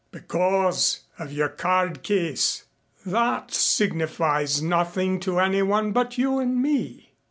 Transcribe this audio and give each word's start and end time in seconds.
"Because 0.09 1.01
of 1.19 1.31
your 1.31 1.47
card 1.49 2.01
case." 2.01 2.63
"That 3.05 3.53
signifies 3.53 4.59
nothing 4.59 5.19
to 5.19 5.39
anyone 5.39 5.91
but 5.91 6.17
you 6.17 6.39
and 6.39 6.59
me." 6.59 7.13